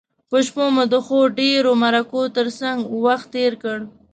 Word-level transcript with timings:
په 0.29 0.37
شپه 0.45 0.65
مو 0.73 0.83
د 0.93 0.95
ښو 1.05 1.19
ډیرو 1.39 1.71
مرکو 1.83 2.21
تر 2.37 2.47
څنګه 2.59 2.87
وخت 3.05 3.27
تیر 3.35 3.53
کړ. 3.63 3.77